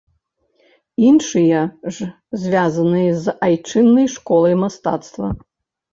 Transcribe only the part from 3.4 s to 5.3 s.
айчыннай школай мастацтва.